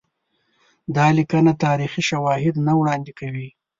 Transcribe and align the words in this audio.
دا 0.95 1.07
لیکنه 1.17 1.51
تاریخي 1.65 2.01
شواهد 2.09 2.55
نه 2.65 2.73
وړاندي 2.79 3.13
کوي. 3.19 3.49